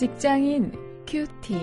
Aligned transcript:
직장인 0.00 0.72
큐티. 1.06 1.54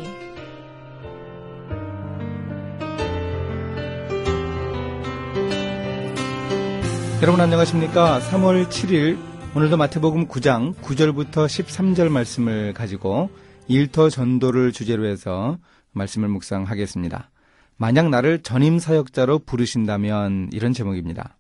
여러분 7.24 7.42
안녕하십니까? 7.42 8.20
3월 8.20 8.68
7일 8.68 9.18
오늘도 9.56 9.78
마태복음 9.78 10.28
9장 10.28 10.76
9절부터 10.76 11.48
13절 11.48 12.10
말씀을 12.10 12.74
가지고 12.74 13.32
일터 13.68 14.12
전도를 14.12 14.72
주제로 14.72 15.08
해서 15.08 15.58
말씀을 15.94 16.28
묵상하겠습니다. 16.28 17.32
만약 17.78 18.10
나를 18.10 18.44
전임 18.44 18.78
사역자로 18.78 19.40
부르신다면 19.40 20.50
이런 20.54 20.74
제목입니다. 20.74 21.37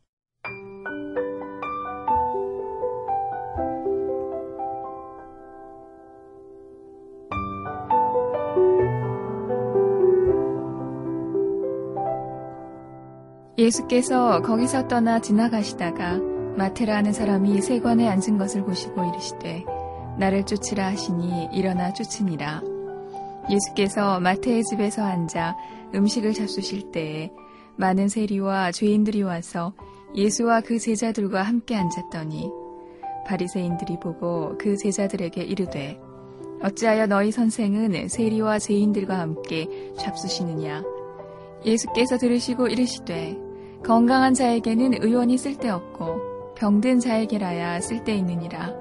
예수께서 13.67 14.41
거기서 14.44 14.88
떠나 14.88 15.20
지나가시다가 15.20 16.20
마테라는 16.55 17.12
사람이 17.12 17.62
세관에 17.62 18.08
앉은 18.08 18.38
것을 18.38 18.63
보시고 18.63 19.03
이르시되 19.03 19.66
나를 20.17 20.45
쫓으라 20.45 20.88
하시니 20.88 21.49
일어나 21.52 21.91
쫓으니라. 21.91 22.61
예수께서 23.49 24.22
마태의 24.22 24.63
집에서 24.63 25.03
앉아 25.03 25.58
음식을 25.94 26.34
잡수실 26.34 26.91
때에 26.91 27.31
많은 27.75 28.08
세리와 28.08 28.72
죄인들이 28.72 29.23
와서 29.23 29.73
예수와 30.16 30.61
그 30.61 30.80
제자들과 30.80 31.44
함께 31.44 31.75
앉았더니 31.75 32.50
바리새인들이 33.25 34.00
보고 34.00 34.58
그 34.58 34.78
제자들에게 34.78 35.44
이르되 35.44 36.00
어찌하여 36.63 37.08
너희 37.08 37.31
선생은 37.31 38.08
세리와 38.08 38.59
죄인들과 38.59 39.19
함께 39.19 39.67
잡수시느냐 40.00 40.84
예수께서 41.66 42.17
들으시고 42.17 42.67
이르시되 42.67 43.47
건강한 43.88 44.33
자에게는 44.33 45.02
의원이 45.02 45.38
쓸데없고 45.38 46.55
병든 46.55 46.99
자에게라야 46.99 47.80
쓸데있느니라. 47.80 48.73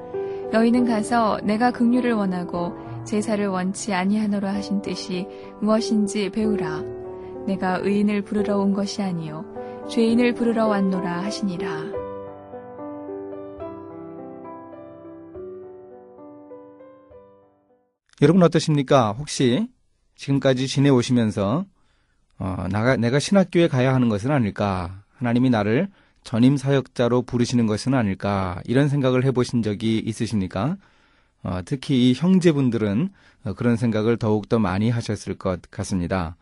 너희는 0.51 0.85
가서 0.85 1.39
내가 1.45 1.71
긍휼을 1.71 2.13
원하고 2.13 2.73
제사를 3.05 3.47
원치 3.47 3.95
아니하노라 3.95 4.53
하신 4.53 4.83
뜻이 4.83 5.29
무엇인지 5.61 6.31
배우라. 6.31 6.83
내가 7.47 7.77
의인을 7.77 8.23
부르러 8.23 8.59
온 8.59 8.75
것이 8.75 9.01
아니요 9.01 9.45
죄인을 9.89 10.35
부르러 10.35 10.67
왔노라 10.67 11.23
하시니라. 11.23 11.85
여러분 18.23 18.43
어떠십니까? 18.43 19.13
혹시 19.13 19.69
지금까지 20.17 20.67
지내오시면서 20.67 21.65
어, 22.39 22.67
나가, 22.71 22.97
내가 22.97 23.19
신학교에 23.19 23.69
가야 23.69 23.95
하는 23.95 24.09
것은 24.09 24.31
아닐까? 24.31 25.03
하나님이 25.17 25.51
나를 25.51 25.89
전임 26.23 26.57
사역자로 26.57 27.23
부르시는 27.23 27.67
것은 27.67 27.95
아닐까? 27.95 28.61
이런 28.65 28.89
생각을 28.89 29.25
해보신 29.25 29.63
적이 29.63 29.99
있으십니까? 29.99 30.77
어, 31.43 31.61
특히 31.65 32.11
이 32.11 32.15
형제분들은 32.15 33.11
어, 33.45 33.55
그런 33.55 33.77
생각을 33.77 34.17
더욱더 34.17 34.59
많이 34.59 34.91
하셨을 34.91 35.37
것 35.37 35.63
같습니다. 35.71 36.37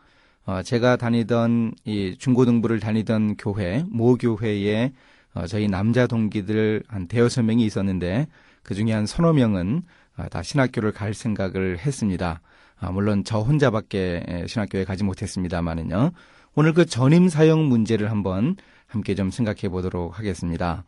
어, 0.45 0.61
제가 0.63 0.97
다니던 0.97 1.73
이 1.85 2.15
중고등부를 2.17 2.79
다니던 2.79 3.37
교회, 3.37 3.83
모교회에 3.87 4.91
어, 5.33 5.47
저희 5.47 5.67
남자 5.67 6.07
동기들 6.07 6.83
한 6.87 7.07
대여섯 7.07 7.45
명이 7.45 7.65
있었는데 7.65 8.27
그 8.63 8.73
중에 8.73 8.91
한 8.91 9.05
서너 9.05 9.33
명은 9.33 9.83
어, 10.17 10.25
다 10.29 10.41
신학교를 10.41 10.91
갈 10.91 11.13
생각을 11.13 11.79
했습니다. 11.79 12.41
아, 12.79 12.91
물론 12.91 13.23
저 13.23 13.39
혼자밖에 13.39 14.45
신학교에 14.47 14.83
가지 14.83 15.03
못했습니다만은요. 15.03 16.11
오늘 16.55 16.73
그 16.73 16.85
전임 16.85 17.29
사역 17.29 17.59
문제를 17.59 18.11
한번 18.11 18.55
함께 18.87 19.15
좀 19.15 19.31
생각해 19.31 19.69
보도록 19.69 20.17
하겠습니다. 20.19 20.83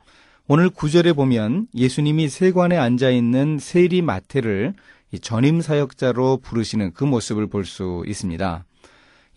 오늘 0.47 0.69
구절에 0.69 1.13
보면 1.13 1.67
예수님이 1.75 2.29
세관에 2.29 2.77
앉아 2.77 3.09
있는 3.09 3.57
세리 3.59 4.01
마태를 4.01 4.73
전임 5.21 5.61
사역자로 5.61 6.37
부르시는 6.37 6.93
그 6.93 7.03
모습을 7.03 7.47
볼 7.47 7.65
수 7.65 8.03
있습니다. 8.07 8.63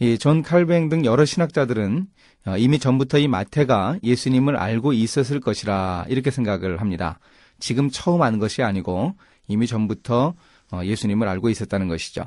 이존 0.01 0.43
칼뱅 0.43 0.89
등 0.89 1.05
여러 1.05 1.25
신학자들은 1.25 2.07
어, 2.47 2.57
이미 2.57 2.79
전부터 2.79 3.19
이 3.19 3.29
마태가 3.29 3.99
예수님을 4.03 4.57
알고 4.57 4.93
있었을 4.95 5.41
것이라 5.41 6.07
이렇게 6.09 6.31
생각을 6.31 6.81
합니다. 6.81 7.19
지금 7.59 7.91
처음 7.91 8.23
아는 8.23 8.39
것이 8.39 8.63
아니고 8.63 9.15
이미 9.47 9.67
전부터 9.67 10.35
어, 10.73 10.81
예수님을 10.85 11.29
알고 11.29 11.51
있었다는 11.51 11.89
것이죠. 11.89 12.25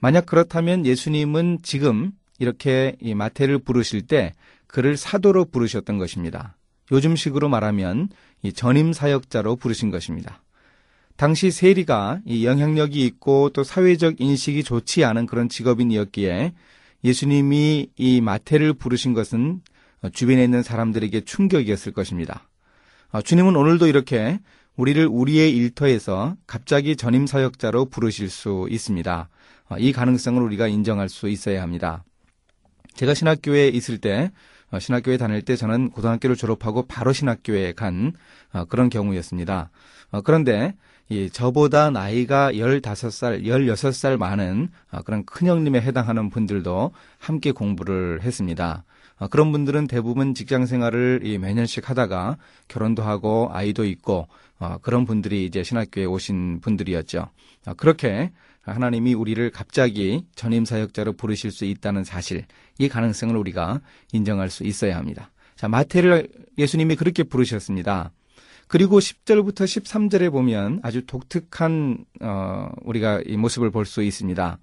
만약 0.00 0.26
그렇다면 0.26 0.84
예수님은 0.86 1.60
지금 1.62 2.12
이렇게 2.38 2.96
이 3.00 3.14
마태를 3.14 3.58
부르실 3.58 4.02
때 4.02 4.32
그를 4.66 4.96
사도로 4.96 5.46
부르셨던 5.46 5.98
것입니다. 5.98 6.56
요즘식으로 6.92 7.48
말하면 7.48 8.08
이 8.42 8.52
전임 8.52 8.92
사역자로 8.92 9.56
부르신 9.56 9.90
것입니다. 9.90 10.42
당시 11.16 11.50
세리가 11.50 12.20
이 12.26 12.44
영향력이 12.44 13.04
있고 13.06 13.50
또 13.50 13.62
사회적 13.62 14.20
인식이 14.20 14.64
좋지 14.64 15.04
않은 15.04 15.26
그런 15.26 15.48
직업인이었기에 15.48 16.52
예수님이 17.04 17.90
이 17.96 18.20
마태를 18.20 18.74
부르신 18.74 19.14
것은 19.14 19.60
주변에 20.12 20.42
있는 20.42 20.62
사람들에게 20.62 21.22
충격이었을 21.22 21.92
것입니다. 21.92 22.48
어, 23.12 23.22
주님은 23.22 23.54
오늘도 23.54 23.86
이렇게 23.86 24.40
우리를 24.76 25.06
우리의 25.06 25.54
일터에서 25.56 26.36
갑자기 26.46 26.96
전임 26.96 27.26
사역자로 27.26 27.86
부르실 27.86 28.28
수 28.28 28.66
있습니다. 28.68 29.28
어, 29.68 29.76
이 29.78 29.92
가능성을 29.92 30.42
우리가 30.42 30.68
인정할 30.68 31.08
수 31.08 31.28
있어야 31.28 31.62
합니다. 31.62 32.04
제가 32.94 33.14
신학교에 33.14 33.68
있을 33.68 33.98
때 33.98 34.30
어, 34.70 34.78
신학교에 34.78 35.16
다닐 35.16 35.42
때 35.42 35.56
저는 35.56 35.90
고등학교를 35.90 36.36
졸업하고 36.36 36.86
바로 36.86 37.12
신학교에 37.12 37.72
간 37.72 38.12
어, 38.52 38.64
그런 38.66 38.90
경우였습니다. 38.90 39.70
그런데 40.22 40.74
이 41.08 41.28
저보다 41.28 41.90
나이가 41.90 42.52
15살, 42.52 43.44
16살 43.44 44.16
많은 44.16 44.68
그런 45.04 45.24
큰형님에 45.24 45.80
해당하는 45.80 46.30
분들도 46.30 46.92
함께 47.18 47.50
공부를 47.50 48.22
했습니다. 48.22 48.84
그런 49.30 49.50
분들은 49.50 49.88
대부분 49.88 50.34
직장 50.34 50.66
생활을 50.66 51.20
매년씩 51.40 51.90
하다가 51.90 52.36
결혼도 52.68 53.02
하고 53.02 53.48
아이도 53.52 53.84
있고 53.84 54.28
그런 54.82 55.04
분들이 55.04 55.44
이제 55.44 55.64
신학교에 55.64 56.04
오신 56.04 56.60
분들이었죠. 56.60 57.28
그렇게 57.76 58.30
하나님이 58.72 59.14
우리를 59.14 59.50
갑자기 59.50 60.24
전임 60.34 60.64
사역자로 60.64 61.14
부르실 61.14 61.50
수 61.50 61.64
있다는 61.64 62.04
사실, 62.04 62.44
이 62.78 62.88
가능성을 62.88 63.36
우리가 63.36 63.80
인정할 64.12 64.50
수 64.50 64.64
있어야 64.64 64.96
합니다. 64.96 65.30
자, 65.56 65.68
마태를 65.68 66.28
예수님이 66.58 66.96
그렇게 66.96 67.22
부르셨습니다. 67.22 68.10
그리고 68.66 68.98
10절부터 68.98 69.64
13절에 69.64 70.32
보면 70.32 70.80
아주 70.82 71.04
독특한 71.06 72.04
어, 72.20 72.68
우리가 72.82 73.22
이 73.26 73.36
모습을 73.36 73.70
볼 73.70 73.84
수 73.84 74.02
있습니다. 74.02 74.58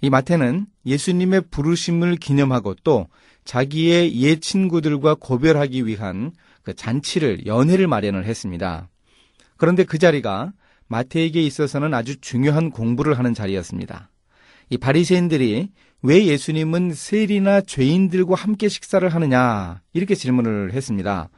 이 0.00 0.10
마태는 0.10 0.66
예수님의 0.84 1.42
부르심을 1.50 2.16
기념하고 2.16 2.74
또 2.82 3.06
자기의 3.44 4.20
옛 4.20 4.40
친구들과 4.40 5.14
고별하기 5.14 5.86
위한 5.86 6.32
그 6.62 6.74
잔치를 6.74 7.46
연회를 7.46 7.86
마련을 7.86 8.24
했습니다. 8.24 8.88
그런데 9.56 9.84
그 9.84 9.98
자리가 9.98 10.52
마태에게 10.88 11.42
있어서는 11.42 11.94
아주 11.94 12.20
중요한 12.20 12.70
공부를 12.70 13.18
하는 13.18 13.34
자리였습니다. 13.34 14.10
이 14.70 14.78
바리새인들이 14.78 15.68
왜 16.02 16.26
예수님은 16.26 16.94
세리나 16.94 17.62
죄인들과 17.62 18.34
함께 18.34 18.68
식사를 18.68 19.08
하느냐 19.08 19.80
이렇게 19.92 20.14
질문을 20.14 20.72
했습니다. 20.72 21.28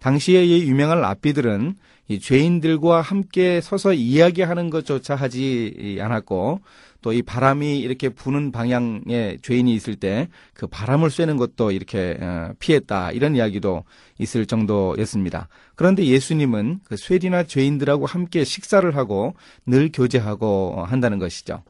당시의 0.00 0.68
유명한 0.68 1.00
랍비들은 1.00 1.76
이 2.08 2.20
죄인들과 2.20 3.00
함께 3.00 3.60
서서 3.60 3.92
이야기하는 3.94 4.70
것조차 4.70 5.14
하지 5.14 5.98
않았고 6.00 6.60
또 7.02 7.12
이 7.12 7.22
바람이 7.22 7.78
이렇게 7.78 8.08
부는 8.08 8.50
방향에 8.50 9.38
죄인이 9.40 9.72
있을 9.74 9.94
때 9.94 10.28
그 10.54 10.66
바람을 10.66 11.10
쐬는 11.10 11.36
것도 11.36 11.70
이렇게 11.70 12.16
어, 12.20 12.52
피했다 12.58 13.12
이런 13.12 13.36
이야기도 13.36 13.84
있을 14.18 14.46
정도였습니다. 14.46 15.48
그런데 15.74 16.04
예수님은 16.04 16.80
그 16.84 16.96
쇠리나 16.96 17.44
죄인들하고 17.44 18.06
함께 18.06 18.42
식사를 18.42 18.96
하고 18.96 19.34
늘 19.66 19.90
교제하고 19.92 20.84
한다는 20.86 21.18
것이죠. 21.18 21.62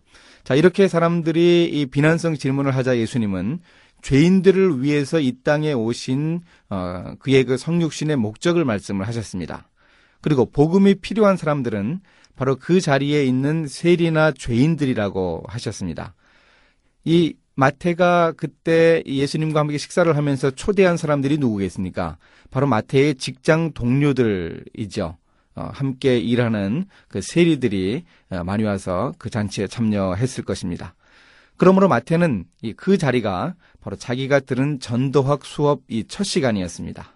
자 0.44 0.54
이렇게 0.54 0.86
사람들이 0.86 1.68
이 1.72 1.86
비난성 1.86 2.36
질문을 2.36 2.74
하자 2.76 2.96
예수님은 2.96 3.58
죄인들을 4.06 4.84
위해서 4.84 5.18
이 5.18 5.32
땅에 5.42 5.72
오신 5.72 6.40
어, 6.70 7.14
그의 7.18 7.42
그 7.42 7.56
성육신의 7.56 8.14
목적을 8.14 8.64
말씀을 8.64 9.04
하셨습니다. 9.08 9.68
그리고 10.20 10.48
복음이 10.48 10.94
필요한 11.00 11.36
사람들은 11.36 12.02
바로 12.36 12.54
그 12.54 12.80
자리에 12.80 13.24
있는 13.24 13.66
세리나 13.66 14.30
죄인들이라고 14.30 15.42
하셨습니다. 15.48 16.14
이 17.04 17.34
마태가 17.56 18.34
그때 18.36 19.02
예수님과 19.06 19.58
함께 19.58 19.76
식사를 19.76 20.16
하면서 20.16 20.52
초대한 20.52 20.96
사람들이 20.96 21.38
누구겠습니까? 21.38 22.16
바로 22.52 22.68
마태의 22.68 23.16
직장 23.16 23.72
동료들이죠. 23.72 25.16
어, 25.56 25.70
함께 25.72 26.18
일하는 26.18 26.84
그 27.08 27.20
세리들이 27.20 28.04
어, 28.30 28.44
많이 28.44 28.62
와서 28.62 29.14
그 29.18 29.30
잔치에 29.30 29.66
참여했을 29.66 30.44
것입니다. 30.44 30.94
그러므로 31.56 31.88
마태는 31.88 32.44
이그 32.62 32.98
자리가 32.98 33.54
바로 33.80 33.96
자기가 33.96 34.40
들은 34.40 34.80
전도학 34.80 35.44
수업 35.44 35.80
이 35.88 36.04
첫 36.08 36.24
시간이었습니다. 36.24 37.12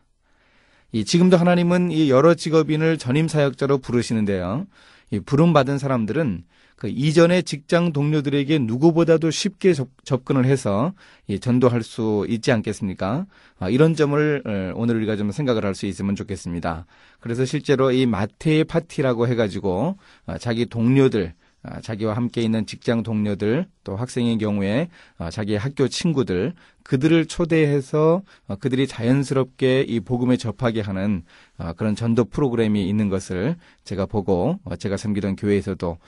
이 0.93 1.05
지금도 1.05 1.37
하나님은 1.37 1.91
이 1.93 2.11
여러 2.11 2.35
직업인을 2.35 2.99
전임 2.99 3.29
사역자로 3.29 3.79
부르시는데요. 3.79 4.67
이 5.11 5.21
부름 5.21 5.53
받은 5.53 5.79
사람들은 5.79 6.45
그 6.77 6.89
이전의 6.89 7.43
직장 7.43 7.93
동료들에게 7.93 8.59
누구보다도 8.61 9.31
쉽게 9.31 9.75
접, 9.75 10.25
근을 10.25 10.47
해서 10.47 10.95
이 11.27 11.39
전도할 11.39 11.83
수 11.83 12.25
있지 12.29 12.51
않겠습니까? 12.53 13.27
아, 13.59 13.69
이런 13.69 13.95
점을 13.95 14.43
어, 14.47 14.73
오늘 14.75 14.97
우리가 14.97 15.17
좀 15.17 15.31
생각을 15.31 15.65
할 15.67 15.75
수 15.75 15.85
있으면 15.87 16.17
좋겠습니다. 16.17 16.87
그래서 17.21 17.45
실제로 17.45 17.93
이 17.93 18.07
마태의 18.07 18.65
파티라고 18.65 19.29
해가지고 19.29 19.99
어, 20.27 20.39
자기 20.39 20.65
동료들 20.65 21.27
아, 21.27 21.50
자기와 21.83 22.17
함께 22.17 22.41
있는 22.41 22.65
직장 22.67 23.03
동료들 23.03 23.67
또 23.85 23.97
학생의 23.97 24.39
경우에 24.39 24.89
어, 25.19 25.31
자기의 25.31 25.59
학교 25.59 25.89
친구들 25.89 26.55
그들을 26.83 27.27
초대해서 27.27 28.23
어, 28.47 28.57
그들이 28.57 28.87
자연스럽게 28.87 29.83
이 29.83 30.01
복음에 30.01 30.37
접하게 30.37 30.81
하는 30.81 31.23
어, 31.59 31.75
그런 31.75 31.95
전도 31.95 32.25
프로그램이 32.25 32.89
있는 32.89 33.11
것을 33.11 33.57
제가 33.85 34.07
보고 34.07 34.59
제가 34.79 34.97
섬기던 34.97 35.37
교회에서도 35.37 35.99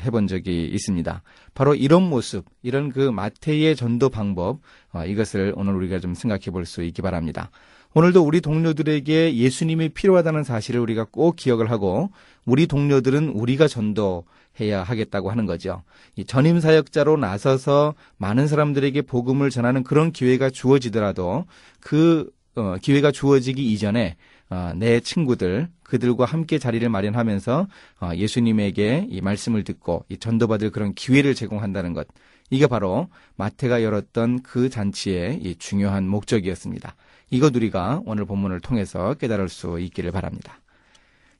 해본 0.00 0.26
적이 0.26 0.66
있습니다. 0.66 1.22
바로 1.54 1.74
이런 1.74 2.02
모습, 2.08 2.44
이런 2.62 2.90
그 2.90 3.10
마태의 3.10 3.74
전도 3.74 4.10
방법 4.10 4.60
이것을 5.06 5.54
오늘 5.56 5.74
우리가 5.74 5.98
좀 5.98 6.14
생각해 6.14 6.50
볼 6.52 6.66
수 6.66 6.82
있기 6.84 7.02
바랍니다. 7.02 7.50
오늘도 7.94 8.22
우리 8.22 8.40
동료들에게 8.40 9.36
예수님이 9.36 9.90
필요하다는 9.90 10.44
사실을 10.44 10.80
우리가 10.80 11.06
꼭 11.10 11.36
기억을 11.36 11.70
하고 11.70 12.10
우리 12.46 12.66
동료들은 12.66 13.28
우리가 13.28 13.68
전도해야 13.68 14.82
하겠다고 14.82 15.30
하는 15.30 15.44
거죠. 15.44 15.82
이 16.16 16.24
전임 16.24 16.58
사역자로 16.58 17.18
나서서 17.18 17.94
많은 18.16 18.46
사람들에게 18.46 19.02
복음을 19.02 19.50
전하는 19.50 19.82
그런 19.82 20.10
기회가 20.10 20.48
주어지더라도 20.48 21.44
그 21.80 22.30
어, 22.54 22.76
기회가 22.80 23.10
주어지기 23.12 23.72
이전에 23.72 24.16
어, 24.48 24.72
내 24.74 25.00
친구들 25.00 25.68
그들과 25.82 26.24
함께 26.24 26.58
자리를 26.58 26.86
마련하면서 26.88 27.66
어, 28.00 28.10
예수님에게 28.14 29.06
이 29.10 29.20
말씀을 29.20 29.64
듣고 29.64 30.04
이 30.08 30.16
전도받을 30.16 30.70
그런 30.70 30.94
기회를 30.94 31.34
제공한다는 31.34 31.92
것 31.92 32.06
이게 32.50 32.66
바로 32.66 33.08
마태가 33.36 33.82
열었던 33.82 34.42
그 34.42 34.68
잔치의 34.68 35.40
이 35.42 35.56
중요한 35.56 36.06
목적이었습니다. 36.08 36.94
이것 37.32 37.56
우리가 37.56 38.02
오늘 38.04 38.26
본문을 38.26 38.60
통해서 38.60 39.14
깨달을 39.14 39.48
수 39.48 39.80
있기를 39.80 40.12
바랍니다. 40.12 40.60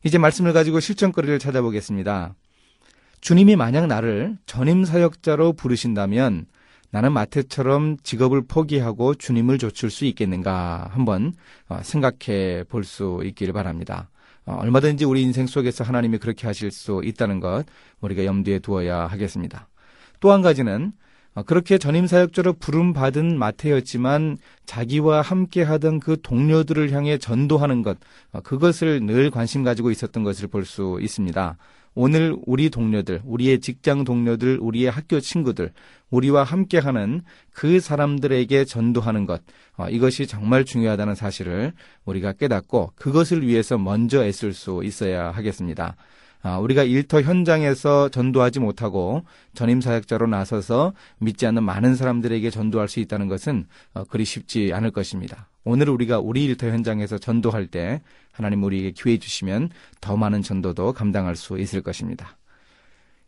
이제 0.03 0.17
말씀을 0.17 0.55
가지고 0.55 0.81
실천거리를 0.81 1.39
찾아보겠습니다. 1.39 2.35
주님이 3.21 3.57
만약 3.57 3.87
나를 3.87 4.39
전임 4.47 4.87
사역자로 4.87 5.53
부르신다면 5.53 6.47
나는 6.91 7.13
마태처럼 7.13 7.99
직업을 8.03 8.47
포기하고 8.47 9.15
주님을 9.15 9.59
좇을 9.59 9.91
수 9.91 10.07
있겠는가 10.07 10.89
한번 10.93 11.35
어, 11.69 11.81
생각해 11.83 12.65
볼 12.71 12.85
수 12.85 13.21
있기를 13.25 13.53
바랍니다. 13.53 14.09
어, 14.47 14.55
얼마든지 14.55 15.05
우리 15.05 15.23
인생 15.23 15.47
속에서 15.47 15.85
하나님이 15.85 16.19
그렇게 16.19 16.47
하실 16.47 16.71
수 16.71 17.03
있다는 17.05 17.39
것 17.39 17.65
우리가 18.01 18.25
염두에 18.25 18.61
두어야 18.61 19.07
하겠습니다. 19.07 19.69
또 20.21 20.33
한 20.33 20.41
가지는 20.41 20.93
어, 20.93 20.93
그렇게 21.47 21.79
전임 21.79 22.07
사역자로 22.07 22.55
부름 22.55 22.93
받은 22.93 23.39
마태였지만 23.39 24.37
자기와 24.67 25.23
함께 25.23 25.63
하던 25.63 26.01
그 26.01 26.19
동료들을 26.23 26.93
향해 26.93 27.17
전도하는 27.17 27.83
것 27.83 27.97
어, 28.33 28.41
그것을 28.41 29.01
늘 29.07 29.31
관심 29.31 29.65
가지고 29.65 29.91
있었던 29.91 30.23
것을 30.25 30.49
볼 30.49 30.65
수 30.67 30.99
있습니다. 31.01 31.57
오늘 31.95 32.35
우리 32.47 32.71
동료들, 32.71 33.21
우리의 33.25 33.61
직장 33.61 34.05
동료들, 34.05 34.59
우리의 34.63 34.91
학교 34.91 35.21
친구들, 35.21 35.73
우리와 36.11 36.43
함께 36.43 36.79
하는 36.79 37.21
그 37.53 37.81
사람들에게 37.81 38.65
전도하는 38.65 39.27
것, 39.27 39.43
어, 39.77 39.89
이것이 39.89 40.27
정말 40.27 40.65
중요하다는 40.65 41.15
사실을 41.15 41.73
우리가 42.07 42.33
깨닫고 42.33 42.93
그것을 42.95 43.47
위해서 43.47 43.77
먼저 43.77 44.25
애쓸 44.25 44.55
수 44.55 44.81
있어야 44.85 45.31
하겠습니다. 45.33 45.97
아, 46.43 46.59
우리가 46.59 46.83
일터 46.83 47.23
현장에서 47.23 48.09
전도하지 48.09 48.59
못하고 48.59 49.25
전임 49.55 49.81
사역자로 49.81 50.27
나서서 50.27 50.93
믿지 51.19 51.47
않는 51.47 51.63
많은 51.63 51.95
사람들에게 51.95 52.51
전도할 52.51 52.89
수 52.89 52.99
있다는 52.99 53.29
것은 53.29 53.67
어, 53.95 54.05
그리 54.05 54.25
쉽지 54.25 54.73
않을 54.75 54.91
것입니다. 54.91 55.49
오늘 55.65 55.89
우리가 55.89 56.19
우리 56.19 56.45
일터 56.45 56.67
현장에서 56.67 57.19
전도할 57.19 57.69
때 57.69 58.03
하나님 58.33 58.65
우리에게 58.65 58.91
기회 58.91 59.19
주시면 59.19 59.71
더 60.01 60.17
많은 60.17 60.43
전도도 60.43 60.95
감당할 60.95 61.37
수 61.37 61.61
있을 61.61 61.81
것입니다. 61.81 62.37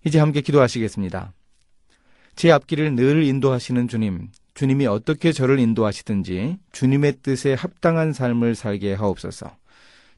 이제 0.04 0.18
함께 0.18 0.40
기도하시겠습니다. 0.40 1.32
제 2.34 2.50
앞길을 2.50 2.96
늘 2.96 3.22
인도하시는 3.22 3.86
주님, 3.86 4.30
주님이 4.54 4.86
어떻게 4.86 5.30
저를 5.30 5.60
인도하시든지 5.60 6.58
주님의 6.72 7.18
뜻에 7.22 7.54
합당한 7.54 8.12
삶을 8.12 8.56
살게 8.56 8.94
하옵소서. 8.94 9.56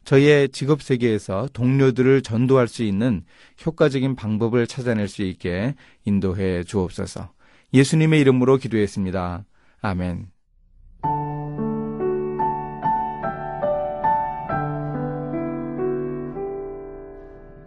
저희의 0.06 0.50
직업 0.50 0.82
세계에서 0.82 1.48
동료들을 1.52 2.22
전도할 2.22 2.68
수 2.68 2.84
있는 2.84 3.24
효과적인 3.66 4.14
방법을 4.14 4.68
찾아낼 4.68 5.08
수 5.08 5.22
있게 5.22 5.74
인도해 6.04 6.62
주옵소서. 6.62 7.32
예수님의 7.74 8.20
이름으로 8.20 8.56
기도했습니다. 8.56 9.44
아멘. 9.82 10.28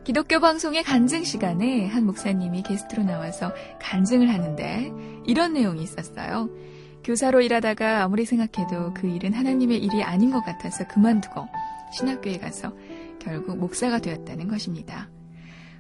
기독교 0.06 0.40
방송의 0.40 0.84
간증 0.84 1.26
시간에 1.26 1.88
한 1.88 2.06
목사님이 2.06 2.64
게스트로 2.64 3.04
나와서 3.04 3.54
간증을 3.82 4.30
하는데 4.30 4.92
이런 5.28 5.54
내용이 5.54 5.84
있었어요. 5.84 6.50
교사로 7.04 7.42
일하다가 7.42 8.04
아무리 8.04 8.26
생각해도 8.26 8.94
그 8.94 9.08
일은 9.08 9.34
하나님의 9.34 9.78
일이 9.78 10.04
아닌 10.04 10.32
것 10.32 10.44
같아서 10.44 10.88
그만두고 10.88 11.48
신학교에 11.92 12.38
가서 12.38 12.74
결국 13.20 13.58
목사가 13.58 14.00
되었다는 14.00 14.48
것입니다. 14.48 15.10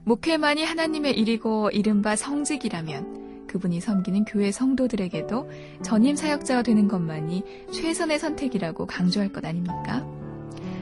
목회만이 0.03 0.63
하나님의 0.63 1.17
일이고 1.17 1.69
이른바 1.71 2.15
성직이라면 2.15 3.47
그분이 3.47 3.81
섬기는 3.81 4.25
교회 4.25 4.51
성도들에게도 4.51 5.49
전임 5.81 6.15
사역자가 6.15 6.63
되는 6.63 6.87
것만이 6.87 7.43
최선의 7.73 8.19
선택이라고 8.19 8.85
강조할 8.85 9.33
것 9.33 9.43
아닙니까? 9.43 10.05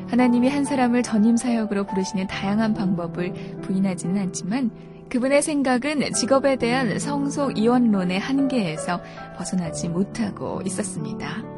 하나님이 0.08 0.50
한 0.50 0.64
사람을 0.64 1.04
전임 1.04 1.36
사역으로 1.38 1.86
부르시는 1.86 2.28
다양한 2.28 2.74
방법을 2.74 3.34
부인하지는 3.62 4.22
않지만 4.22 4.72
그분의 5.10 5.42
생각은 5.42 6.14
직업에 6.14 6.58
대한 6.58 7.00
성속 7.00 7.58
이원론의 7.58 8.20
한계에서 8.20 9.02
벗어나지 9.38 9.88
못하고 9.88 10.62
있었습니다. 10.66 11.57